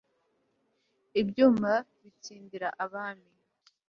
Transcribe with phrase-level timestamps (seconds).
[1.21, 3.29] ibyuma bitsindira abami